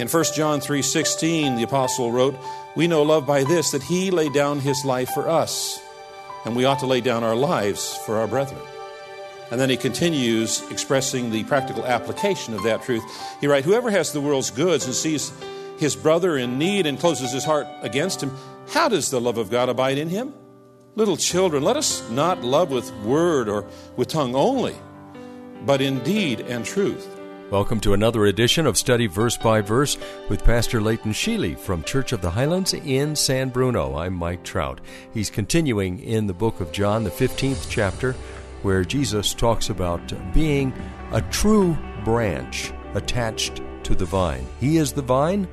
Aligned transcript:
In 0.00 0.08
1 0.08 0.24
John 0.34 0.60
3:16, 0.62 1.56
the 1.56 1.62
apostle 1.62 2.10
wrote, 2.10 2.34
"We 2.74 2.86
know 2.86 3.02
love 3.02 3.26
by 3.26 3.44
this 3.44 3.72
that 3.72 3.82
he 3.82 4.10
laid 4.10 4.32
down 4.32 4.60
his 4.60 4.82
life 4.82 5.10
for 5.12 5.28
us, 5.28 5.78
and 6.46 6.56
we 6.56 6.64
ought 6.64 6.78
to 6.78 6.86
lay 6.86 7.02
down 7.02 7.22
our 7.22 7.36
lives 7.36 7.98
for 8.06 8.16
our 8.16 8.26
brethren." 8.26 8.62
And 9.50 9.60
then 9.60 9.68
he 9.68 9.76
continues 9.76 10.62
expressing 10.70 11.30
the 11.30 11.44
practical 11.44 11.84
application 11.84 12.54
of 12.54 12.62
that 12.62 12.82
truth. 12.82 13.02
He 13.42 13.46
writes, 13.46 13.66
"Whoever 13.66 13.90
has 13.90 14.10
the 14.10 14.22
world's 14.22 14.48
goods 14.48 14.86
and 14.86 14.94
sees 14.94 15.32
his 15.76 15.96
brother 15.96 16.38
in 16.38 16.58
need 16.58 16.86
and 16.86 16.98
closes 16.98 17.32
his 17.32 17.44
heart 17.44 17.66
against 17.82 18.22
him, 18.22 18.34
how 18.70 18.88
does 18.88 19.10
the 19.10 19.20
love 19.20 19.36
of 19.36 19.50
God 19.50 19.68
abide 19.68 19.98
in 19.98 20.08
him?" 20.08 20.32
Little 20.96 21.18
children, 21.18 21.62
let 21.62 21.76
us 21.76 22.02
not 22.10 22.42
love 22.42 22.70
with 22.70 22.90
word 23.04 23.50
or 23.50 23.66
with 23.98 24.08
tongue 24.08 24.34
only, 24.34 24.76
but 25.66 25.82
in 25.82 25.98
deed 25.98 26.40
and 26.40 26.64
truth. 26.64 27.06
Welcome 27.50 27.80
to 27.80 27.94
another 27.94 28.26
edition 28.26 28.64
of 28.64 28.78
Study 28.78 29.08
Verse 29.08 29.36
by 29.36 29.60
Verse 29.60 29.98
with 30.28 30.44
Pastor 30.44 30.80
Leighton 30.80 31.10
Sheely 31.10 31.58
from 31.58 31.82
Church 31.82 32.12
of 32.12 32.22
the 32.22 32.30
Highlands 32.30 32.74
in 32.74 33.16
San 33.16 33.48
Bruno. 33.48 33.96
I'm 33.96 34.14
Mike 34.14 34.44
Trout. 34.44 34.80
He's 35.12 35.30
continuing 35.30 35.98
in 35.98 36.28
the 36.28 36.32
book 36.32 36.60
of 36.60 36.70
John, 36.70 37.02
the 37.02 37.10
15th 37.10 37.66
chapter, 37.68 38.12
where 38.62 38.84
Jesus 38.84 39.34
talks 39.34 39.68
about 39.68 40.00
being 40.32 40.72
a 41.10 41.22
true 41.22 41.76
branch 42.04 42.72
attached 42.94 43.60
to 43.82 43.96
the 43.96 44.04
vine. 44.04 44.46
He 44.60 44.76
is 44.76 44.92
the 44.92 45.02
vine, 45.02 45.48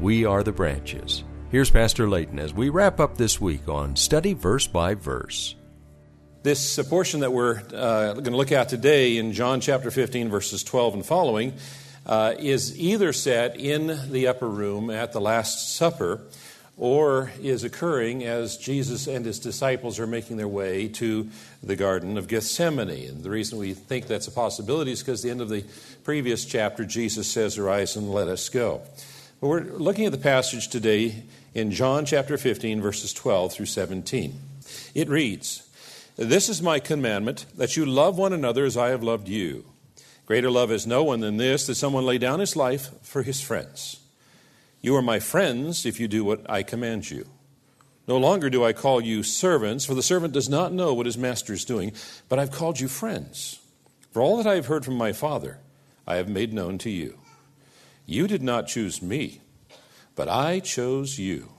we 0.00 0.24
are 0.24 0.42
the 0.42 0.50
branches. 0.50 1.24
Here's 1.50 1.70
Pastor 1.70 2.08
Leighton 2.08 2.38
as 2.38 2.54
we 2.54 2.70
wrap 2.70 3.00
up 3.00 3.18
this 3.18 3.38
week 3.38 3.68
on 3.68 3.96
Study 3.96 4.32
Verse 4.32 4.66
by 4.66 4.94
Verse. 4.94 5.56
This 6.44 6.78
portion 6.90 7.20
that 7.20 7.32
we're 7.32 7.56
uh, 7.72 8.12
going 8.12 8.24
to 8.24 8.36
look 8.36 8.52
at 8.52 8.68
today 8.68 9.16
in 9.16 9.32
John 9.32 9.62
chapter 9.62 9.90
15, 9.90 10.28
verses 10.28 10.62
12 10.62 10.92
and 10.92 11.06
following, 11.06 11.54
uh, 12.04 12.34
is 12.38 12.78
either 12.78 13.14
set 13.14 13.58
in 13.58 14.12
the 14.12 14.26
upper 14.26 14.46
room 14.46 14.90
at 14.90 15.14
the 15.14 15.22
Last 15.22 15.74
Supper 15.74 16.20
or 16.76 17.32
is 17.40 17.64
occurring 17.64 18.24
as 18.24 18.58
Jesus 18.58 19.06
and 19.06 19.24
his 19.24 19.38
disciples 19.38 19.98
are 19.98 20.06
making 20.06 20.36
their 20.36 20.46
way 20.46 20.86
to 20.88 21.30
the 21.62 21.76
Garden 21.76 22.18
of 22.18 22.28
Gethsemane. 22.28 23.08
And 23.08 23.22
the 23.22 23.30
reason 23.30 23.58
we 23.58 23.72
think 23.72 24.06
that's 24.06 24.28
a 24.28 24.30
possibility 24.30 24.92
is 24.92 25.00
because 25.00 25.24
at 25.24 25.28
the 25.28 25.30
end 25.30 25.40
of 25.40 25.48
the 25.48 25.64
previous 26.04 26.44
chapter, 26.44 26.84
Jesus 26.84 27.26
says, 27.26 27.56
Arise 27.56 27.96
and 27.96 28.12
let 28.12 28.28
us 28.28 28.50
go. 28.50 28.82
But 29.40 29.48
we're 29.48 29.62
looking 29.62 30.04
at 30.04 30.12
the 30.12 30.18
passage 30.18 30.68
today 30.68 31.22
in 31.54 31.70
John 31.70 32.04
chapter 32.04 32.36
15, 32.36 32.82
verses 32.82 33.14
12 33.14 33.54
through 33.54 33.64
17. 33.64 34.38
It 34.94 35.08
reads, 35.08 35.63
this 36.16 36.48
is 36.48 36.62
my 36.62 36.78
commandment, 36.78 37.46
that 37.56 37.76
you 37.76 37.84
love 37.84 38.18
one 38.18 38.32
another 38.32 38.64
as 38.64 38.76
I 38.76 38.88
have 38.88 39.02
loved 39.02 39.28
you. 39.28 39.64
Greater 40.26 40.50
love 40.50 40.70
is 40.70 40.86
no 40.86 41.02
one 41.04 41.20
than 41.20 41.36
this, 41.36 41.66
that 41.66 41.74
someone 41.74 42.06
lay 42.06 42.18
down 42.18 42.40
his 42.40 42.56
life 42.56 42.90
for 43.02 43.22
his 43.22 43.40
friends. 43.40 44.00
You 44.80 44.94
are 44.96 45.02
my 45.02 45.18
friends 45.18 45.84
if 45.84 45.98
you 45.98 46.08
do 46.08 46.24
what 46.24 46.48
I 46.48 46.62
command 46.62 47.10
you. 47.10 47.26
No 48.06 48.18
longer 48.18 48.50
do 48.50 48.64
I 48.64 48.72
call 48.72 49.00
you 49.00 49.22
servants, 49.22 49.84
for 49.84 49.94
the 49.94 50.02
servant 50.02 50.34
does 50.34 50.48
not 50.48 50.72
know 50.72 50.92
what 50.92 51.06
his 51.06 51.18
master 51.18 51.52
is 51.52 51.64
doing, 51.64 51.92
but 52.28 52.38
I've 52.38 52.52
called 52.52 52.80
you 52.80 52.88
friends. 52.88 53.60
For 54.12 54.22
all 54.22 54.36
that 54.36 54.46
I 54.46 54.54
have 54.54 54.66
heard 54.66 54.84
from 54.84 54.96
my 54.96 55.12
Father, 55.12 55.58
I 56.06 56.16
have 56.16 56.28
made 56.28 56.52
known 56.52 56.78
to 56.78 56.90
you. 56.90 57.18
You 58.06 58.26
did 58.26 58.42
not 58.42 58.68
choose 58.68 59.00
me, 59.00 59.40
but 60.14 60.28
I 60.28 60.60
chose 60.60 61.18
you, 61.18 61.50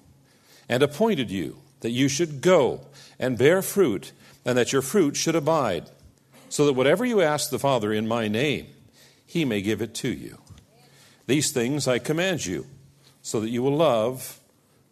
and 0.70 0.84
appointed 0.84 1.32
you 1.32 1.58
that 1.82 1.90
you 1.90 2.08
should 2.08 2.42
go 2.42 2.82
and 3.20 3.38
bear 3.38 3.62
fruit 3.62 4.12
and 4.46 4.58
that 4.58 4.72
your 4.72 4.84
fruit 4.84 5.16
should 5.16 5.36
abide, 5.36 5.90
so 6.50 6.66
that 6.66 6.74
whatever 6.74 7.04
you 7.04 7.22
ask 7.22 7.50
the 7.50 7.60
Father 7.60 7.92
in 7.92 8.08
my 8.08 8.28
name, 8.28 8.68
he 9.26 9.44
may 9.44 9.62
give 9.62 9.82
it 9.82 9.96
to 9.96 10.10
you. 10.10 10.38
These 11.28 11.52
things 11.52 11.88
I 11.88 11.98
command 11.98 12.46
you, 12.46 12.68
so 13.24 13.40
that 13.42 13.50
you 13.50 13.64
will 13.64 13.76
love 13.76 14.40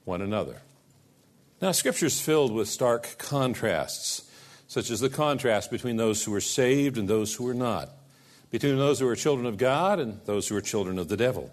one 0.04 0.22
another. 0.22 0.62
Now, 1.62 1.72
Scripture 1.72 2.08
is 2.08 2.20
filled 2.20 2.52
with 2.52 2.68
stark 2.68 3.18
contrasts, 3.20 4.30
such 4.68 4.90
as 4.90 5.00
the 5.00 5.10
contrast 5.10 5.70
between 5.70 5.98
those 5.98 6.26
who 6.26 6.34
are 6.34 6.42
saved 6.42 6.98
and 6.98 7.08
those 7.08 7.36
who 7.36 7.48
are 7.48 7.54
not, 7.54 7.90
between 8.50 8.78
those 8.78 9.00
who 9.00 9.08
are 9.08 9.16
children 9.16 9.46
of 9.46 9.58
God 9.58 10.00
and 10.00 10.20
those 10.26 10.48
who 10.48 10.58
are 10.58 10.62
children 10.62 10.98
of 10.98 11.10
the 11.10 11.16
devil, 11.16 11.52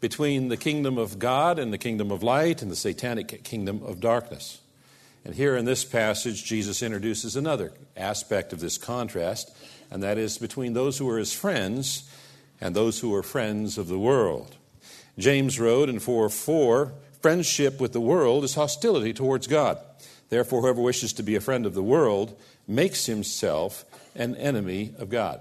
between 0.00 0.48
the 0.48 0.56
kingdom 0.56 0.96
of 0.96 1.18
God 1.18 1.58
and 1.58 1.72
the 1.72 1.78
kingdom 1.78 2.10
of 2.10 2.22
light 2.22 2.62
and 2.62 2.70
the 2.70 2.76
satanic 2.76 3.44
kingdom 3.44 3.82
of 3.82 4.00
darkness. 4.00 4.60
And 5.26 5.34
here 5.34 5.56
in 5.56 5.64
this 5.64 5.84
passage, 5.84 6.44
Jesus 6.44 6.84
introduces 6.84 7.34
another 7.34 7.72
aspect 7.96 8.52
of 8.52 8.60
this 8.60 8.78
contrast, 8.78 9.50
and 9.90 10.00
that 10.04 10.18
is 10.18 10.38
between 10.38 10.72
those 10.72 10.98
who 10.98 11.10
are 11.10 11.18
his 11.18 11.32
friends 11.32 12.08
and 12.60 12.76
those 12.76 13.00
who 13.00 13.12
are 13.12 13.24
friends 13.24 13.76
of 13.76 13.88
the 13.88 13.98
world. 13.98 14.54
James 15.18 15.58
wrote 15.58 15.88
in 15.88 15.98
4 15.98 16.28
4 16.28 16.94
Friendship 17.22 17.80
with 17.80 17.92
the 17.92 18.00
world 18.00 18.44
is 18.44 18.54
hostility 18.54 19.12
towards 19.12 19.48
God. 19.48 19.78
Therefore, 20.28 20.60
whoever 20.60 20.80
wishes 20.80 21.12
to 21.14 21.24
be 21.24 21.34
a 21.34 21.40
friend 21.40 21.66
of 21.66 21.74
the 21.74 21.82
world 21.82 22.40
makes 22.68 23.06
himself 23.06 23.84
an 24.14 24.36
enemy 24.36 24.94
of 24.96 25.08
God. 25.08 25.40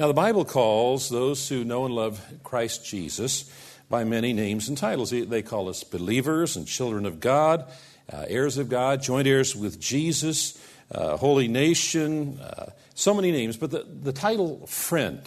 Now, 0.00 0.08
the 0.08 0.14
Bible 0.14 0.44
calls 0.44 1.08
those 1.10 1.48
who 1.48 1.62
know 1.62 1.84
and 1.84 1.94
love 1.94 2.20
Christ 2.42 2.84
Jesus 2.84 3.48
by 3.88 4.02
many 4.02 4.32
names 4.32 4.68
and 4.68 4.76
titles. 4.76 5.10
They 5.10 5.42
call 5.42 5.68
us 5.68 5.84
believers 5.84 6.56
and 6.56 6.66
children 6.66 7.06
of 7.06 7.20
God 7.20 7.70
uh, 8.12 8.24
heirs 8.28 8.58
of 8.58 8.68
God, 8.68 9.02
joint 9.02 9.26
heirs 9.26 9.54
with 9.54 9.80
Jesus, 9.80 10.58
uh, 10.92 11.16
holy 11.16 11.48
nation, 11.48 12.38
uh, 12.40 12.70
so 12.94 13.14
many 13.14 13.30
names. 13.30 13.56
But 13.56 13.70
the, 13.70 13.84
the 13.84 14.12
title 14.12 14.66
friend 14.66 15.20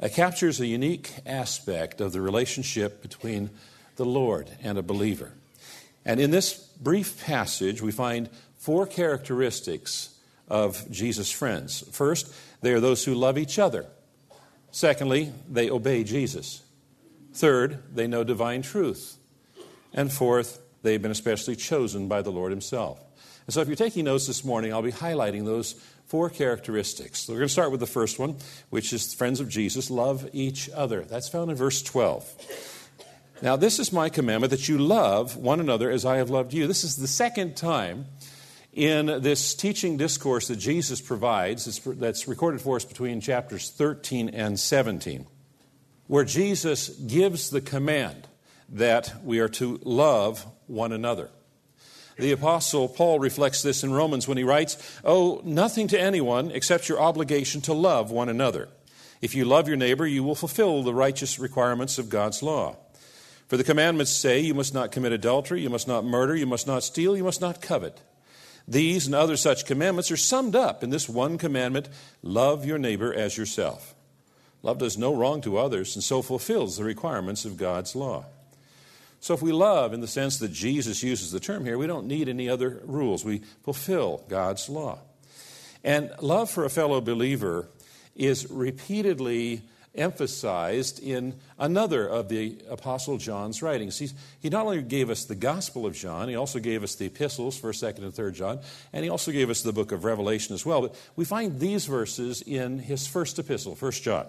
uh, 0.00 0.08
captures 0.08 0.60
a 0.60 0.66
unique 0.66 1.12
aspect 1.26 2.00
of 2.00 2.12
the 2.12 2.20
relationship 2.20 3.02
between 3.02 3.50
the 3.96 4.04
Lord 4.04 4.50
and 4.62 4.78
a 4.78 4.82
believer. 4.82 5.32
And 6.04 6.20
in 6.20 6.30
this 6.30 6.54
brief 6.54 7.24
passage, 7.24 7.82
we 7.82 7.92
find 7.92 8.30
four 8.56 8.86
characteristics 8.86 10.16
of 10.48 10.90
Jesus' 10.90 11.30
friends. 11.30 11.84
First, 11.92 12.32
they 12.62 12.72
are 12.72 12.80
those 12.80 13.04
who 13.04 13.14
love 13.14 13.36
each 13.36 13.58
other. 13.58 13.86
Secondly, 14.70 15.32
they 15.48 15.70
obey 15.70 16.04
Jesus. 16.04 16.62
Third, 17.32 17.82
they 17.94 18.06
know 18.06 18.24
divine 18.24 18.62
truth. 18.62 19.16
And 19.92 20.12
fourth, 20.12 20.60
They've 20.82 21.00
been 21.00 21.10
especially 21.10 21.56
chosen 21.56 22.08
by 22.08 22.22
the 22.22 22.30
Lord 22.30 22.52
Himself. 22.52 23.02
And 23.46 23.54
so, 23.54 23.60
if 23.60 23.68
you're 23.68 23.76
taking 23.76 24.04
notes 24.04 24.26
this 24.26 24.44
morning, 24.44 24.72
I'll 24.72 24.82
be 24.82 24.92
highlighting 24.92 25.44
those 25.44 25.74
four 26.08 26.30
characteristics. 26.30 27.20
So 27.20 27.32
we're 27.32 27.40
going 27.40 27.48
to 27.48 27.52
start 27.52 27.70
with 27.70 27.80
the 27.80 27.86
first 27.86 28.18
one, 28.18 28.36
which 28.70 28.92
is 28.92 29.12
friends 29.14 29.40
of 29.40 29.48
Jesus 29.48 29.90
love 29.90 30.28
each 30.32 30.70
other. 30.70 31.02
That's 31.02 31.28
found 31.28 31.50
in 31.50 31.56
verse 31.56 31.82
12. 31.82 32.66
Now, 33.42 33.56
this 33.56 33.78
is 33.78 33.92
my 33.92 34.08
commandment 34.08 34.50
that 34.50 34.68
you 34.68 34.78
love 34.78 35.36
one 35.36 35.60
another 35.60 35.90
as 35.90 36.04
I 36.04 36.16
have 36.16 36.30
loved 36.30 36.52
you. 36.52 36.66
This 36.66 36.82
is 36.82 36.96
the 36.96 37.06
second 37.06 37.56
time 37.56 38.06
in 38.72 39.06
this 39.22 39.54
teaching 39.54 39.96
discourse 39.96 40.48
that 40.48 40.56
Jesus 40.56 41.00
provides, 41.00 41.80
that's 41.84 42.26
recorded 42.26 42.60
for 42.60 42.76
us 42.76 42.84
between 42.84 43.20
chapters 43.20 43.70
13 43.70 44.30
and 44.30 44.58
17, 44.58 45.26
where 46.06 46.24
Jesus 46.24 46.88
gives 46.88 47.50
the 47.50 47.60
command 47.60 48.26
that 48.70 49.14
we 49.22 49.40
are 49.40 49.48
to 49.48 49.78
love 49.84 50.46
one 50.68 50.92
another. 50.92 51.30
The 52.18 52.32
Apostle 52.32 52.88
Paul 52.88 53.20
reflects 53.20 53.62
this 53.62 53.84
in 53.84 53.92
Romans 53.92 54.26
when 54.26 54.38
he 54.38 54.44
writes, 54.44 54.76
Owe 55.04 55.40
nothing 55.44 55.86
to 55.88 56.00
anyone 56.00 56.50
except 56.50 56.88
your 56.88 57.00
obligation 57.00 57.60
to 57.62 57.72
love 57.72 58.10
one 58.10 58.28
another. 58.28 58.68
If 59.20 59.34
you 59.34 59.44
love 59.44 59.68
your 59.68 59.76
neighbor, 59.76 60.06
you 60.06 60.24
will 60.24 60.34
fulfill 60.34 60.82
the 60.82 60.94
righteous 60.94 61.38
requirements 61.38 61.98
of 61.98 62.08
God's 62.08 62.42
law. 62.42 62.76
For 63.46 63.56
the 63.56 63.64
commandments 63.64 64.10
say, 64.10 64.40
You 64.40 64.54
must 64.54 64.74
not 64.74 64.92
commit 64.92 65.12
adultery, 65.12 65.62
you 65.62 65.70
must 65.70 65.88
not 65.88 66.04
murder, 66.04 66.36
you 66.36 66.46
must 66.46 66.66
not 66.66 66.82
steal, 66.82 67.16
you 67.16 67.24
must 67.24 67.40
not 67.40 67.62
covet. 67.62 68.00
These 68.66 69.06
and 69.06 69.14
other 69.14 69.36
such 69.36 69.64
commandments 69.64 70.10
are 70.10 70.16
summed 70.16 70.54
up 70.54 70.82
in 70.82 70.90
this 70.90 71.08
one 71.08 71.38
commandment 71.38 71.88
love 72.22 72.66
your 72.66 72.78
neighbor 72.78 73.14
as 73.14 73.38
yourself. 73.38 73.94
Love 74.62 74.78
does 74.78 74.98
no 74.98 75.14
wrong 75.14 75.40
to 75.40 75.56
others 75.56 75.94
and 75.94 76.04
so 76.04 76.20
fulfills 76.20 76.76
the 76.76 76.84
requirements 76.84 77.44
of 77.44 77.56
God's 77.56 77.96
law. 77.96 78.26
So, 79.20 79.34
if 79.34 79.42
we 79.42 79.52
love 79.52 79.92
in 79.92 80.00
the 80.00 80.08
sense 80.08 80.38
that 80.38 80.52
Jesus 80.52 81.02
uses 81.02 81.32
the 81.32 81.40
term 81.40 81.64
here, 81.64 81.76
we 81.76 81.86
don't 81.86 82.06
need 82.06 82.28
any 82.28 82.48
other 82.48 82.80
rules. 82.84 83.24
We 83.24 83.42
fulfill 83.62 84.24
God's 84.28 84.68
law. 84.68 85.00
And 85.82 86.12
love 86.20 86.50
for 86.50 86.64
a 86.64 86.70
fellow 86.70 87.00
believer 87.00 87.68
is 88.14 88.50
repeatedly 88.50 89.62
emphasized 89.94 91.02
in 91.02 91.34
another 91.58 92.06
of 92.06 92.28
the 92.28 92.58
Apostle 92.68 93.18
John's 93.18 93.62
writings. 93.62 93.98
He's, 93.98 94.14
he 94.40 94.48
not 94.48 94.64
only 94.64 94.82
gave 94.82 95.10
us 95.10 95.24
the 95.24 95.34
Gospel 95.34 95.86
of 95.86 95.94
John, 95.94 96.28
he 96.28 96.36
also 96.36 96.58
gave 96.58 96.82
us 96.82 96.94
the 96.94 97.06
epistles, 97.06 97.60
1st, 97.60 97.94
2nd, 97.94 98.04
and 98.04 98.12
3rd 98.12 98.34
John, 98.34 98.60
and 98.92 99.04
he 99.04 99.10
also 99.10 99.32
gave 99.32 99.50
us 99.50 99.62
the 99.62 99.72
book 99.72 99.92
of 99.92 100.04
Revelation 100.04 100.54
as 100.54 100.64
well. 100.64 100.82
But 100.82 100.96
we 101.16 101.24
find 101.24 101.58
these 101.58 101.86
verses 101.86 102.42
in 102.42 102.78
his 102.78 103.06
first 103.06 103.38
epistle, 103.38 103.74
1st 103.74 104.02
John. 104.02 104.26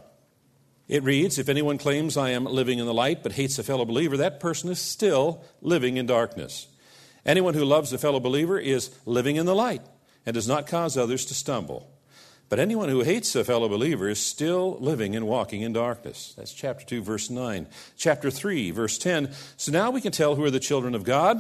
It 0.90 1.04
reads 1.04 1.38
If 1.38 1.48
anyone 1.48 1.78
claims 1.78 2.18
I 2.18 2.32
am 2.32 2.44
living 2.44 2.80
in 2.80 2.88
the 2.88 2.94
light 2.94 3.24
but 3.24 3.34
hates 3.34 3.60
a 3.60 3.64
fellow 3.64 3.86
believer, 3.86 4.18
that 4.18 4.42
person 4.42 4.70
is 4.70 4.82
still 4.82 5.46
living 5.62 5.96
in 5.96 6.08
darkness. 6.08 6.68
Anyone 7.26 7.54
who 7.54 7.64
loves 7.64 7.94
a 7.94 7.98
fellow 7.98 8.20
believer 8.20 8.60
is 8.60 8.90
living 9.06 9.36
in 9.36 9.46
the 9.46 9.56
light 9.56 9.84
and 10.26 10.34
does 10.34 10.48
not 10.48 10.68
cause 10.68 10.98
others 10.98 11.26
to 11.26 11.34
stumble. 11.34 11.90
But 12.50 12.60
anyone 12.60 12.90
who 12.90 13.02
hates 13.02 13.36
a 13.36 13.44
fellow 13.44 13.70
believer 13.70 14.10
is 14.10 14.20
still 14.20 14.78
living 14.80 15.16
and 15.16 15.28
walking 15.28 15.62
in 15.62 15.72
darkness. 15.74 16.34
That's 16.36 16.52
chapter 16.52 16.84
2, 16.84 17.04
verse 17.04 17.30
9. 17.30 17.68
Chapter 17.96 18.32
3, 18.32 18.72
verse 18.72 18.98
10. 18.98 19.32
So 19.58 19.72
now 19.72 19.92
we 19.92 20.02
can 20.02 20.12
tell 20.12 20.34
who 20.34 20.44
are 20.44 20.50
the 20.50 20.60
children 20.60 20.96
of 20.96 21.04
God 21.04 21.40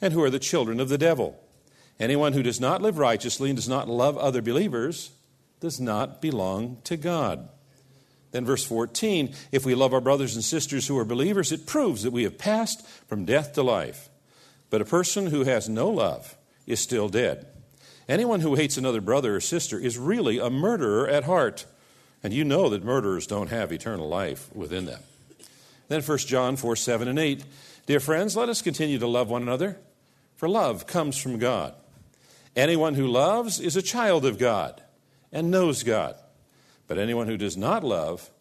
and 0.00 0.12
who 0.12 0.22
are 0.24 0.30
the 0.30 0.40
children 0.40 0.80
of 0.80 0.88
the 0.88 0.98
devil. 0.98 1.40
Anyone 2.00 2.32
who 2.32 2.42
does 2.42 2.58
not 2.58 2.82
live 2.82 2.98
righteously 2.98 3.50
and 3.50 3.56
does 3.56 3.68
not 3.68 3.88
love 3.88 4.18
other 4.18 4.42
believers 4.42 5.12
does 5.60 5.78
not 5.78 6.20
belong 6.20 6.78
to 6.84 6.96
God. 6.96 7.48
Then, 8.32 8.44
verse 8.44 8.64
14 8.64 9.34
if 9.52 9.64
we 9.64 9.74
love 9.74 9.92
our 9.92 10.00
brothers 10.00 10.34
and 10.34 10.44
sisters 10.44 10.86
who 10.86 10.98
are 10.98 11.04
believers, 11.04 11.52
it 11.52 11.66
proves 11.66 12.02
that 12.02 12.12
we 12.12 12.24
have 12.24 12.38
passed 12.38 12.86
from 13.08 13.24
death 13.24 13.52
to 13.54 13.62
life. 13.62 14.08
But 14.70 14.80
a 14.80 14.86
person 14.86 15.26
who 15.26 15.44
has 15.44 15.68
no 15.68 15.88
love 15.88 16.36
is 16.66 16.80
still 16.80 17.08
dead. 17.08 17.46
Anyone 18.08 18.40
who 18.40 18.54
hates 18.54 18.76
another 18.76 19.00
brother 19.00 19.36
or 19.36 19.40
sister 19.40 19.78
is 19.78 19.98
really 19.98 20.38
a 20.38 20.50
murderer 20.50 21.08
at 21.08 21.24
heart. 21.24 21.66
And 22.22 22.32
you 22.32 22.44
know 22.44 22.68
that 22.68 22.84
murderers 22.84 23.26
don't 23.26 23.50
have 23.50 23.72
eternal 23.72 24.08
life 24.08 24.54
within 24.54 24.84
them. 24.84 25.00
Then 25.88 26.02
1 26.02 26.18
John 26.18 26.56
4 26.56 26.76
7 26.76 27.08
and 27.08 27.18
8. 27.18 27.44
Dear 27.86 28.00
friends, 28.00 28.36
let 28.36 28.48
us 28.48 28.62
continue 28.62 28.98
to 28.98 29.06
love 29.06 29.30
one 29.30 29.42
another, 29.42 29.78
for 30.36 30.48
love 30.48 30.86
comes 30.86 31.16
from 31.16 31.38
God. 31.38 31.74
Anyone 32.54 32.94
who 32.94 33.06
loves 33.06 33.58
is 33.58 33.76
a 33.76 33.82
child 33.82 34.24
of 34.24 34.38
God 34.38 34.82
and 35.32 35.50
knows 35.50 35.82
God. 35.82 36.14
But 36.90 36.98
anyone 36.98 37.28
who 37.28 37.36
does 37.36 37.56
not 37.56 37.84
love 37.84 38.32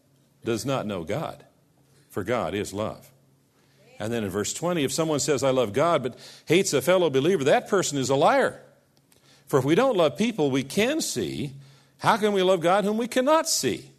does 0.43 0.65
not 0.65 0.87
know 0.87 1.03
God, 1.03 1.45
for 2.09 2.23
God 2.23 2.55
is 2.55 2.73
love. 2.73 3.11
And 3.99 4.11
then 4.11 4.23
in 4.23 4.31
verse 4.31 4.55
20, 4.55 4.83
if 4.83 4.91
someone 4.91 5.19
says, 5.19 5.43
I 5.43 5.51
love 5.51 5.71
God, 5.71 6.01
but 6.01 6.17
hates 6.47 6.73
a 6.73 6.81
fellow 6.81 7.11
believer, 7.11 7.43
that 7.43 7.67
person 7.67 7.99
is 7.99 8.09
a 8.09 8.15
liar. 8.15 8.59
For 9.45 9.59
if 9.59 9.65
we 9.65 9.75
don't 9.75 9.95
love 9.95 10.17
people 10.17 10.49
we 10.49 10.63
can 10.63 10.99
see, 10.99 11.53
how 11.99 12.17
can 12.17 12.33
we 12.33 12.41
love 12.41 12.61
God 12.61 12.85
whom 12.85 12.97
we 12.97 13.07
cannot 13.07 13.47
see? 13.47 13.91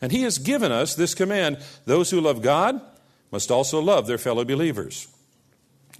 And 0.00 0.12
He 0.12 0.22
has 0.22 0.38
given 0.38 0.72
us 0.72 0.94
this 0.94 1.14
command 1.14 1.58
those 1.84 2.10
who 2.10 2.22
love 2.22 2.40
God 2.40 2.80
must 3.30 3.50
also 3.50 3.82
love 3.82 4.06
their 4.06 4.16
fellow 4.16 4.46
believers. 4.46 5.08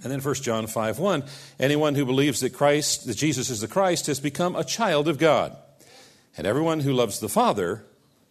And 0.01 0.11
then 0.11 0.21
1 0.21 0.33
John 0.41 0.65
5 0.65 0.97
1 0.97 1.23
anyone 1.59 1.93
who 1.93 2.05
believes 2.07 2.39
that 2.39 2.49
Christ, 2.49 3.05
that 3.05 3.17
Jesus 3.17 3.51
is 3.51 3.61
the 3.61 3.67
Christ, 3.67 4.07
has 4.07 4.19
become 4.19 4.55
a 4.55 4.63
child 4.63 5.07
of 5.07 5.19
God. 5.19 5.55
And 6.37 6.47
everyone 6.47 6.81
who 6.81 6.93
loves 6.93 7.19
the 7.19 7.29
Father 7.29 7.85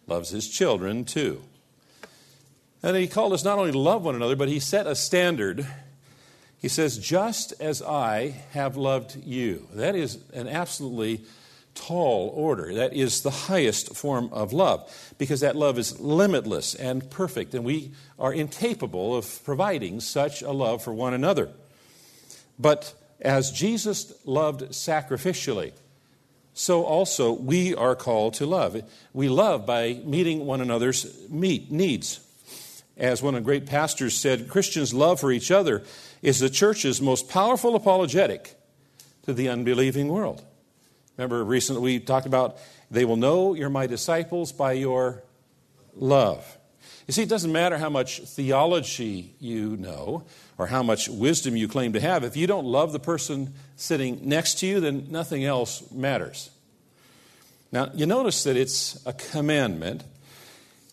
loves 0.07 0.29
his 0.29 0.47
children 0.47 1.05
too. 1.05 1.41
And 2.81 2.95
he 2.95 3.07
called 3.07 3.33
us 3.33 3.43
not 3.43 3.59
only 3.59 3.71
to 3.71 3.79
love 3.79 4.05
one 4.05 4.15
another, 4.15 4.35
but 4.35 4.47
he 4.47 4.59
set 4.59 4.87
a 4.87 4.95
standard. 4.95 5.67
He 6.57 6.67
says, 6.67 6.97
just 6.97 7.53
as 7.59 7.81
I 7.81 8.35
have 8.51 8.77
loved 8.77 9.17
you. 9.23 9.67
That 9.73 9.95
is 9.95 10.17
an 10.33 10.47
absolutely 10.47 11.21
tall 11.75 12.29
order. 12.35 12.73
That 12.73 12.93
is 12.93 13.21
the 13.21 13.29
highest 13.29 13.95
form 13.95 14.29
of 14.31 14.53
love 14.53 15.13
because 15.17 15.41
that 15.41 15.55
love 15.55 15.77
is 15.77 15.99
limitless 15.99 16.75
and 16.75 17.09
perfect, 17.09 17.53
and 17.53 17.63
we 17.63 17.91
are 18.17 18.33
incapable 18.33 19.15
of 19.15 19.43
providing 19.43 19.99
such 19.99 20.41
a 20.41 20.51
love 20.51 20.83
for 20.83 20.93
one 20.93 21.13
another. 21.13 21.49
But 22.57 22.93
as 23.21 23.51
Jesus 23.51 24.13
loved 24.25 24.61
sacrificially, 24.71 25.71
so 26.59 26.83
also 26.83 27.31
we 27.31 27.73
are 27.73 27.95
called 27.95 28.33
to 28.33 28.45
love. 28.45 28.81
We 29.13 29.29
love 29.29 29.65
by 29.65 30.01
meeting 30.03 30.45
one 30.45 30.59
another's 30.59 31.07
needs. 31.29 32.19
As 32.97 33.23
one 33.23 33.33
of 33.33 33.43
the 33.43 33.45
great 33.45 33.65
pastors 33.65 34.13
said, 34.13 34.49
Christians' 34.49 34.93
love 34.93 35.21
for 35.21 35.31
each 35.31 35.51
other 35.51 35.83
is 36.21 36.41
the 36.41 36.49
church's 36.49 37.01
most 37.01 37.29
powerful 37.29 37.75
apologetic 37.75 38.59
to 39.23 39.33
the 39.33 39.47
unbelieving 39.47 40.09
world. 40.09 40.43
Remember, 41.15 41.45
recently 41.45 41.81
we 41.81 41.99
talked 42.01 42.25
about 42.25 42.57
they 42.91 43.05
will 43.05 43.15
know 43.15 43.53
you're 43.53 43.69
my 43.69 43.87
disciples 43.87 44.51
by 44.51 44.73
your 44.73 45.23
love. 45.95 46.57
You 47.09 47.13
see, 47.13 47.23
it 47.23 47.29
doesn't 47.29 47.51
matter 47.51 47.79
how 47.79 47.89
much 47.89 48.19
theology 48.19 49.33
you 49.39 49.75
know 49.77 50.25
or 50.59 50.67
how 50.67 50.83
much 50.83 51.09
wisdom 51.09 51.55
you 51.55 51.67
claim 51.67 51.93
to 51.93 51.99
have. 51.99 52.23
If 52.23 52.37
you 52.37 52.45
don't 52.45 52.67
love 52.67 52.93
the 52.93 52.99
person 52.99 53.55
sitting 53.77 54.19
next 54.29 54.59
to 54.59 54.67
you, 54.67 54.79
then 54.79 55.07
nothing 55.09 55.43
else 55.43 55.91
matters. 55.91 56.51
Now, 57.71 57.89
you 57.95 58.05
notice 58.05 58.43
that 58.43 58.55
it's 58.55 59.03
a 59.07 59.13
commandment, 59.13 60.03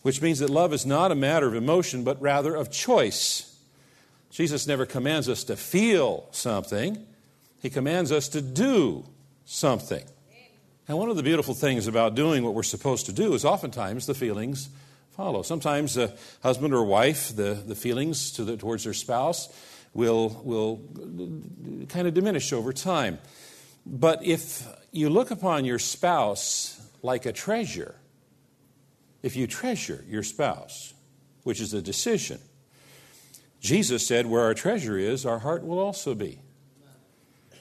which 0.01 0.19
means 0.19 0.39
that 0.39 0.49
love 0.49 0.73
is 0.73 0.87
not 0.87 1.11
a 1.11 1.15
matter 1.15 1.45
of 1.45 1.53
emotion, 1.53 2.03
but 2.03 2.19
rather 2.19 2.55
of 2.55 2.71
choice. 2.71 3.55
Jesus 4.31 4.65
never 4.65 4.87
commands 4.87 5.29
us 5.29 5.43
to 5.43 5.55
feel 5.55 6.29
something, 6.31 7.05
He 7.61 7.69
commands 7.69 8.11
us 8.11 8.27
to 8.29 8.41
do 8.41 9.05
something. 9.45 10.03
And 10.87 10.97
one 10.97 11.11
of 11.11 11.15
the 11.15 11.21
beautiful 11.21 11.53
things 11.53 11.85
about 11.85 12.15
doing 12.15 12.43
what 12.43 12.55
we're 12.55 12.63
supposed 12.63 13.05
to 13.05 13.13
do 13.13 13.35
is 13.35 13.45
oftentimes 13.45 14.07
the 14.07 14.15
feelings 14.15 14.69
follow. 15.17 15.41
Sometimes 15.41 15.97
a 15.97 16.13
husband 16.43 16.75
or 16.75 16.83
wife, 16.83 17.35
the, 17.35 17.55
the 17.55 17.73
feelings 17.73 18.31
to 18.33 18.43
the, 18.43 18.55
towards 18.55 18.83
their 18.83 18.93
spouse 18.93 19.49
will, 19.91 20.29
will 20.43 20.79
kind 21.89 22.07
of 22.07 22.13
diminish 22.13 22.53
over 22.53 22.71
time. 22.71 23.17
But 23.83 24.23
if 24.23 24.67
you 24.91 25.09
look 25.09 25.31
upon 25.31 25.65
your 25.65 25.79
spouse 25.79 26.79
like 27.01 27.25
a 27.25 27.33
treasure, 27.33 27.95
if 29.23 29.35
you 29.35 29.47
treasure 29.47 30.05
your 30.07 30.21
spouse, 30.21 30.93
which 31.41 31.59
is 31.59 31.73
a 31.73 31.81
decision, 31.81 32.39
Jesus 33.59 34.05
said, 34.05 34.27
Where 34.27 34.43
our 34.43 34.53
treasure 34.53 34.99
is, 34.99 35.25
our 35.25 35.39
heart 35.39 35.65
will 35.65 35.79
also 35.79 36.13
be. 36.13 36.39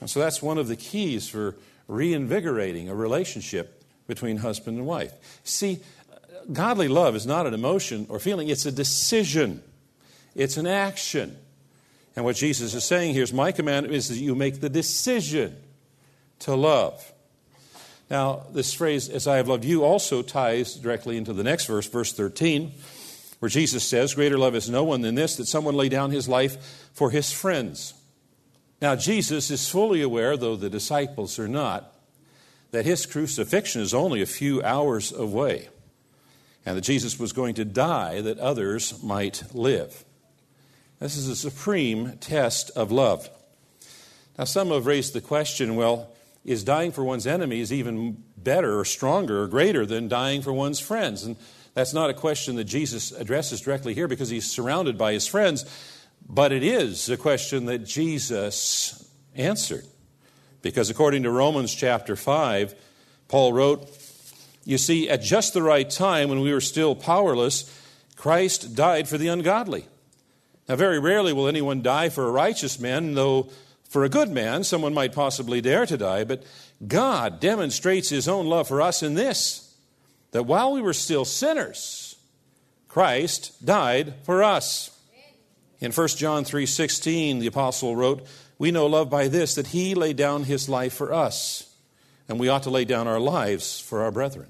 And 0.01 0.11
so 0.11 0.21
that's 0.21 0.43
one 0.43 0.59
of 0.59 0.69
the 0.69 0.77
keys 0.77 1.27
for 1.27 1.57
reinvigorating 1.89 2.91
a 2.91 2.95
relationship 2.95 3.83
between 4.07 4.39
husband 4.39 4.77
and 4.77 4.87
wife. 4.87 5.13
See, 5.43 5.81
godly 6.53 6.89
love 6.89 7.17
is 7.17 7.27
not 7.27 7.47
an 7.47 7.55
emotion 7.55 8.07
or 8.09 8.19
feeling, 8.19 8.49
it's 8.49 8.67
a 8.67 8.73
decision, 8.73 9.63
it's 10.35 10.57
an 10.57 10.67
action. 10.67 11.37
And 12.15 12.25
what 12.25 12.37
Jesus 12.37 12.75
is 12.75 12.85
saying 12.85 13.15
here 13.15 13.23
is 13.23 13.33
my 13.33 13.53
command 13.53 13.87
is 13.87 14.09
that 14.09 14.17
you 14.17 14.35
make 14.35 14.61
the 14.61 14.71
decision 14.71 15.57
to 16.41 16.55
love. 16.55 17.13
Now, 18.09 18.45
this 18.53 18.73
phrase, 18.73 19.09
as 19.09 19.27
I 19.27 19.37
have 19.37 19.49
loved 19.49 19.65
you, 19.65 19.85
also 19.85 20.23
ties 20.23 20.75
directly 20.77 21.17
into 21.17 21.33
the 21.33 21.43
next 21.43 21.67
verse, 21.67 21.87
verse 21.89 22.13
13, 22.13 22.73
where 23.41 23.49
Jesus 23.49 23.85
says, 23.85 24.15
Greater 24.15 24.39
love 24.39 24.55
is 24.55 24.71
no 24.71 24.85
one 24.85 25.03
than 25.03 25.15
this, 25.15 25.37
that 25.37 25.47
someone 25.47 25.75
lay 25.75 25.89
down 25.89 26.11
his 26.11 26.29
life 26.29 26.89
for 26.95 27.11
his 27.11 27.33
friends. 27.33 27.95
Now, 28.81 28.95
Jesus 28.95 29.51
is 29.51 29.69
fully 29.69 30.03
aware, 30.03 30.37
though 30.37 30.57
the 30.57 30.71
disciples 30.71 31.39
are 31.39 31.49
not, 31.49 31.93
that 32.71 32.87
his 32.87 33.07
crucifixion 33.07 33.83
is 33.83 33.93
only 33.93 34.23
a 34.23 34.27
few 34.27 34.63
hours 34.63 35.13
away 35.13 35.69
and 36.67 36.77
that 36.77 36.83
Jesus 36.83 37.19
was 37.19 37.33
going 37.33 37.55
to 37.55 37.65
die 37.65 38.21
that 38.21 38.39
others 38.41 39.01
might 39.03 39.45
live. 39.55 40.05
This 40.99 41.17
is 41.17 41.29
a 41.29 41.37
supreme 41.37 42.19
test 42.19 42.71
of 42.71 42.91
love. 42.91 43.31
Now, 44.37 44.45
some 44.45 44.71
have 44.71 44.87
raised 44.87 45.13
the 45.13 45.21
question 45.21 45.77
well, 45.77 46.11
is 46.45 46.65
dying 46.65 46.93
for 46.93 47.05
one's 47.05 47.27
enemies 47.27 47.73
even 47.73 48.23
better 48.37 48.79
or 48.79 48.85
stronger 48.85 49.43
or 49.43 49.47
greater 49.47 49.87
than 49.87 50.09
dying 50.09 50.43
for 50.43 50.53
one's 50.53 50.81
friends? 50.81 51.23
And 51.23 51.37
that's 51.75 51.95
not 51.95 52.11
a 52.11 52.15
question 52.15 52.57
that 52.57 52.65
Jesus 52.65 53.13
addresses 53.13 53.61
directly 53.61 53.95
here 53.95 54.09
because 54.09 54.29
he's 54.29 54.51
surrounded 54.51 54.99
by 54.99 55.13
his 55.13 55.27
friends, 55.27 55.65
but 56.29 56.51
it 56.51 56.65
is 56.65 57.09
a 57.09 57.17
question 57.17 57.67
that 57.67 57.85
Jesus 57.85 59.09
answered. 59.35 59.85
Because 60.63 60.91
according 60.91 61.23
to 61.23 61.31
Romans 61.31 61.75
chapter 61.75 62.17
5, 62.17 62.75
Paul 63.29 63.53
wrote, 63.53 63.89
you 64.67 64.79
see, 64.79 65.09
at 65.09 65.23
just 65.23 65.55
the 65.55 65.63
right 65.63 65.89
time, 65.89 66.29
when 66.29 66.41
we 66.41 66.53
were 66.53 66.61
still 66.61 66.97
powerless, 66.97 67.73
Christ 68.17 68.75
died 68.75 69.09
for 69.09 69.17
the 69.17 69.29
ungodly. 69.29 69.87
Now, 70.69 70.75
very 70.75 70.99
rarely 70.99 71.33
will 71.33 71.47
anyone 71.47 71.83
die 71.83 72.09
for 72.09 72.27
a 72.27 72.33
righteous 72.33 72.81
man, 72.81 73.15
though 73.15 73.49
for 73.89 74.03
a 74.03 74.09
good 74.09 74.29
man, 74.29 74.65
someone 74.65 74.93
might 74.93 75.15
possibly 75.15 75.61
dare 75.61 75.87
to 75.87 75.97
die. 75.97 76.25
But 76.25 76.43
God 76.85 77.39
demonstrates 77.39 78.09
his 78.09 78.27
own 78.27 78.47
love 78.47 78.67
for 78.67 78.83
us 78.83 79.05
in 79.05 79.15
this 79.15 79.73
that 80.33 80.43
while 80.43 80.73
we 80.73 80.83
were 80.83 80.93
still 80.93 81.25
sinners, 81.25 82.17
Christ 82.89 83.65
died 83.65 84.15
for 84.25 84.43
us. 84.43 84.91
In 85.79 85.93
1 85.93 86.19
John 86.19 86.45
3:16, 86.45 87.39
the 87.39 87.47
apostle 87.47 87.95
wrote, 87.95 88.27
"We 88.59 88.73
know 88.73 88.87
love 88.87 89.09
by 89.09 89.29
this 89.29 89.55
that 89.55 89.69
he 89.69 89.95
laid 89.95 90.17
down 90.17 90.45
his 90.45 90.69
life 90.69 90.95
for 90.95 91.13
us, 91.13 91.67
and 92.29 92.41
we 92.41 92.49
ought 92.49 92.65
to 92.65 92.71
lay 92.71 92.85
down 92.85 93.07
our 93.07 93.21
lives 93.21 93.79
for 93.79 94.03
our 94.03 94.11
brethren." 94.11 94.49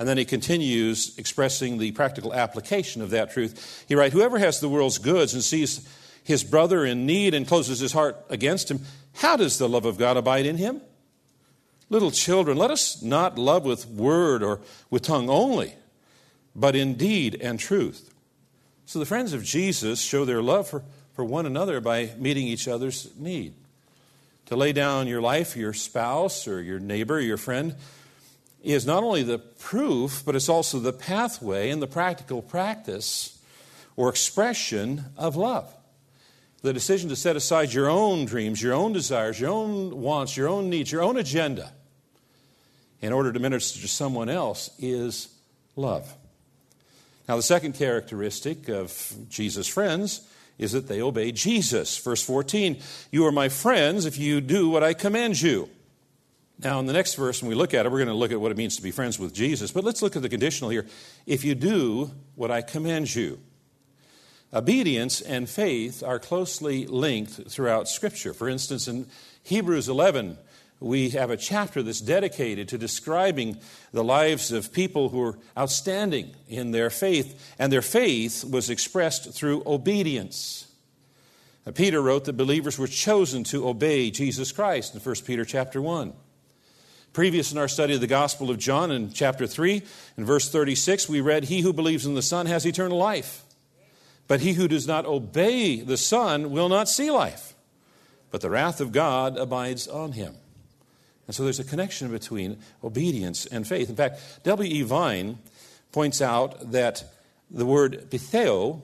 And 0.00 0.08
then 0.08 0.16
he 0.16 0.24
continues 0.24 1.18
expressing 1.18 1.76
the 1.76 1.92
practical 1.92 2.32
application 2.32 3.02
of 3.02 3.10
that 3.10 3.32
truth. 3.32 3.84
He 3.86 3.94
writes 3.94 4.14
Whoever 4.14 4.38
has 4.38 4.58
the 4.58 4.68
world's 4.70 4.96
goods 4.96 5.34
and 5.34 5.44
sees 5.44 5.86
his 6.24 6.42
brother 6.42 6.86
in 6.86 7.04
need 7.04 7.34
and 7.34 7.46
closes 7.46 7.80
his 7.80 7.92
heart 7.92 8.16
against 8.30 8.70
him, 8.70 8.80
how 9.16 9.36
does 9.36 9.58
the 9.58 9.68
love 9.68 9.84
of 9.84 9.98
God 9.98 10.16
abide 10.16 10.46
in 10.46 10.56
him? 10.56 10.80
Little 11.90 12.10
children, 12.10 12.56
let 12.56 12.70
us 12.70 13.02
not 13.02 13.38
love 13.38 13.66
with 13.66 13.88
word 13.88 14.42
or 14.42 14.60
with 14.88 15.02
tongue 15.02 15.28
only, 15.28 15.74
but 16.56 16.74
in 16.74 16.94
deed 16.94 17.38
and 17.38 17.60
truth. 17.60 18.10
So 18.86 19.00
the 19.00 19.04
friends 19.04 19.34
of 19.34 19.44
Jesus 19.44 20.00
show 20.00 20.24
their 20.24 20.40
love 20.40 20.66
for, 20.66 20.82
for 21.12 21.26
one 21.26 21.44
another 21.44 21.78
by 21.78 22.14
meeting 22.16 22.46
each 22.46 22.68
other's 22.68 23.10
need. 23.18 23.52
To 24.46 24.56
lay 24.56 24.72
down 24.72 25.08
your 25.08 25.20
life 25.20 25.56
your 25.56 25.74
spouse 25.74 26.48
or 26.48 26.62
your 26.62 26.80
neighbor, 26.80 27.16
or 27.16 27.20
your 27.20 27.36
friend, 27.36 27.76
is 28.62 28.86
not 28.86 29.02
only 29.02 29.22
the 29.22 29.38
proof, 29.38 30.22
but 30.24 30.36
it's 30.36 30.48
also 30.48 30.78
the 30.78 30.92
pathway 30.92 31.70
and 31.70 31.80
the 31.80 31.86
practical 31.86 32.42
practice 32.42 33.38
or 33.96 34.08
expression 34.08 35.04
of 35.16 35.36
love. 35.36 35.72
The 36.62 36.72
decision 36.72 37.08
to 37.08 37.16
set 37.16 37.36
aside 37.36 37.72
your 37.72 37.88
own 37.88 38.26
dreams, 38.26 38.62
your 38.62 38.74
own 38.74 38.92
desires, 38.92 39.40
your 39.40 39.50
own 39.50 40.00
wants, 40.00 40.36
your 40.36 40.48
own 40.48 40.68
needs, 40.68 40.92
your 40.92 41.02
own 41.02 41.16
agenda 41.16 41.72
in 43.00 43.12
order 43.12 43.32
to 43.32 43.40
minister 43.40 43.80
to 43.80 43.88
someone 43.88 44.28
else 44.28 44.70
is 44.78 45.28
love. 45.76 46.14
Now, 47.28 47.36
the 47.36 47.42
second 47.42 47.74
characteristic 47.74 48.68
of 48.68 49.14
Jesus' 49.28 49.68
friends 49.68 50.26
is 50.58 50.72
that 50.72 50.88
they 50.88 51.00
obey 51.00 51.32
Jesus. 51.32 51.96
Verse 51.96 52.22
14 52.22 52.78
You 53.10 53.26
are 53.26 53.32
my 53.32 53.48
friends 53.48 54.04
if 54.04 54.18
you 54.18 54.40
do 54.40 54.68
what 54.68 54.84
I 54.84 54.94
command 54.94 55.40
you. 55.40 55.68
Now, 56.62 56.78
in 56.78 56.84
the 56.84 56.92
next 56.92 57.14
verse, 57.14 57.40
when 57.40 57.48
we 57.48 57.54
look 57.54 57.72
at 57.72 57.86
it, 57.86 57.92
we're 57.92 57.98
going 57.98 58.08
to 58.08 58.14
look 58.14 58.32
at 58.32 58.40
what 58.40 58.52
it 58.52 58.58
means 58.58 58.76
to 58.76 58.82
be 58.82 58.90
friends 58.90 59.18
with 59.18 59.32
Jesus. 59.32 59.72
But 59.72 59.82
let's 59.82 60.02
look 60.02 60.14
at 60.14 60.20
the 60.20 60.28
conditional 60.28 60.68
here. 60.68 60.86
If 61.26 61.42
you 61.42 61.54
do 61.54 62.10
what 62.34 62.50
I 62.50 62.60
command 62.60 63.14
you. 63.14 63.40
Obedience 64.52 65.22
and 65.22 65.48
faith 65.48 66.02
are 66.02 66.18
closely 66.18 66.86
linked 66.86 67.48
throughout 67.50 67.88
Scripture. 67.88 68.34
For 68.34 68.48
instance, 68.48 68.88
in 68.88 69.06
Hebrews 69.42 69.88
11, 69.88 70.36
we 70.80 71.10
have 71.10 71.30
a 71.30 71.36
chapter 71.36 71.82
that's 71.82 72.00
dedicated 72.00 72.68
to 72.68 72.78
describing 72.78 73.58
the 73.92 74.04
lives 74.04 74.52
of 74.52 74.72
people 74.72 75.10
who 75.10 75.22
are 75.22 75.38
outstanding 75.56 76.34
in 76.48 76.72
their 76.72 76.90
faith, 76.90 77.54
and 77.58 77.72
their 77.72 77.80
faith 77.80 78.44
was 78.44 78.68
expressed 78.68 79.32
through 79.32 79.62
obedience. 79.64 80.66
Peter 81.74 82.02
wrote 82.02 82.24
that 82.24 82.32
believers 82.34 82.78
were 82.78 82.86
chosen 82.86 83.44
to 83.44 83.68
obey 83.68 84.10
Jesus 84.10 84.52
Christ 84.52 84.94
in 84.94 85.00
1 85.00 85.14
Peter 85.24 85.44
chapter 85.44 85.80
1. 85.80 86.12
Previous 87.12 87.50
in 87.50 87.58
our 87.58 87.66
study 87.66 87.94
of 87.94 88.00
the 88.00 88.06
Gospel 88.06 88.50
of 88.50 88.58
John 88.58 88.92
in 88.92 89.12
chapter 89.12 89.44
3, 89.44 89.82
in 90.16 90.24
verse 90.24 90.48
36, 90.48 91.08
we 91.08 91.20
read, 91.20 91.44
He 91.44 91.60
who 91.60 91.72
believes 91.72 92.06
in 92.06 92.14
the 92.14 92.22
Son 92.22 92.46
has 92.46 92.64
eternal 92.64 92.98
life. 92.98 93.42
But 94.28 94.40
he 94.40 94.52
who 94.52 94.68
does 94.68 94.86
not 94.86 95.06
obey 95.06 95.80
the 95.80 95.96
Son 95.96 96.52
will 96.52 96.68
not 96.68 96.88
see 96.88 97.10
life, 97.10 97.54
but 98.30 98.42
the 98.42 98.50
wrath 98.50 98.80
of 98.80 98.92
God 98.92 99.36
abides 99.36 99.88
on 99.88 100.12
him. 100.12 100.36
And 101.26 101.34
so 101.34 101.42
there's 101.42 101.58
a 101.58 101.64
connection 101.64 102.12
between 102.12 102.58
obedience 102.84 103.44
and 103.44 103.66
faith. 103.66 103.90
In 103.90 103.96
fact, 103.96 104.20
W.E. 104.44 104.82
Vine 104.82 105.38
points 105.90 106.22
out 106.22 106.70
that 106.70 107.02
the 107.50 107.66
word 107.66 108.06
pitheo, 108.08 108.82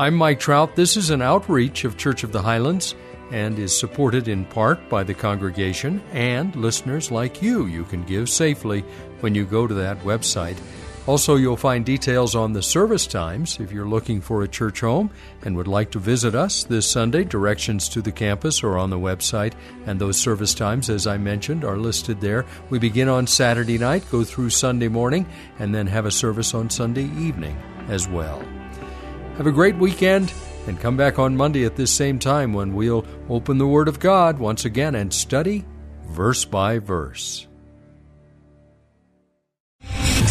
I'm 0.03 0.17
Mike 0.17 0.41
Trout. 0.41 0.75
This 0.75 0.97
is 0.97 1.11
an 1.11 1.23
outreach 1.23 1.85
of 1.85 1.97
Church 1.97 2.25
of 2.25 2.33
the 2.33 2.43
Highlands 2.43 2.97
and 3.31 3.57
is 3.57 3.79
supported 3.79 4.27
in 4.27 4.45
part 4.47 4.89
by 4.89 5.05
the 5.05 5.15
congregation 5.15 6.03
and 6.11 6.57
listeners 6.57 7.13
like 7.13 7.41
you. 7.41 7.67
You 7.67 7.85
can 7.85 8.03
give 8.03 8.29
safely 8.29 8.81
when 9.21 9.37
you 9.37 9.45
go 9.45 9.69
to 9.69 9.75
that 9.75 10.01
website. 10.01 10.59
Also, 11.07 11.37
you'll 11.37 11.57
find 11.57 11.87
details 11.87 12.35
on 12.35 12.53
the 12.53 12.65
service 12.65 13.07
times 13.07 13.61
if 13.61 13.71
you're 13.71 13.87
looking 13.87 14.21
for 14.21 14.43
a 14.43 14.49
church 14.49 14.81
home 14.81 15.09
and 15.43 15.57
would 15.57 15.69
like 15.69 15.93
to 15.93 16.01
visit 16.01 16.35
us 16.35 16.65
this 16.65 16.91
Sunday. 16.91 17.23
Directions 17.23 17.89
to 17.91 18.03
the 18.03 18.11
campus 18.11 18.65
are 18.65 18.79
on 18.79 18.91
the 18.91 18.99
website, 18.99 19.53
and 19.87 20.01
those 20.01 20.19
service 20.19 20.53
times, 20.53 20.91
as 20.91 21.07
I 21.07 21.17
mentioned, 21.17 21.63
are 21.63 21.79
listed 21.79 22.21
there. 22.21 22.45
We 22.71 22.81
begin 22.81 23.09
on 23.09 23.29
Saturday 23.29 23.79
night, 23.79 24.11
go 24.11 24.25
through 24.25 24.51
Sunday 24.51 24.89
morning, 24.89 25.27
and 25.61 25.73
then 25.73 25.87
have 25.87 26.07
a 26.07 26.11
service 26.11 26.55
on 26.55 26.71
Sunday 26.71 27.05
evening 27.05 27.57
as 27.87 28.09
well. 28.09 28.45
Have 29.37 29.47
a 29.47 29.53
great 29.53 29.77
weekend 29.77 30.33
and 30.67 30.79
come 30.79 30.97
back 30.97 31.19
on 31.19 31.37
Monday 31.37 31.65
at 31.65 31.75
this 31.75 31.91
same 31.91 32.19
time 32.19 32.53
when 32.53 32.75
we'll 32.75 33.05
open 33.29 33.59
the 33.59 33.67
Word 33.67 33.89
of 33.89 33.99
God 33.99 34.39
once 34.39 34.65
again 34.65 34.95
and 34.95 35.13
study 35.13 35.65
verse 36.07 36.45
by 36.45 36.79
verse. 36.79 37.49